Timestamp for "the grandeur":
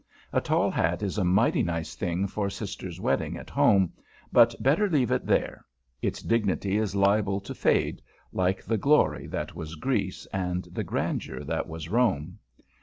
10.71-11.43